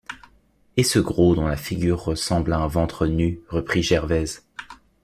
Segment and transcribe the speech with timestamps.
[0.77, 3.39] Et ce gros dont la figure ressemble à un ventre nu?
[3.49, 4.47] reprit Gervaise.